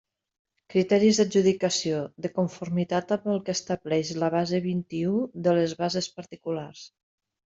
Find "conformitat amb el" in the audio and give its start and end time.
2.37-3.37